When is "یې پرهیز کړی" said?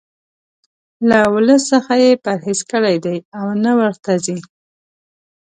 2.03-2.95